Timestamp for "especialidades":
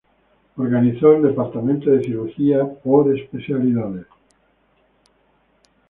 3.15-4.07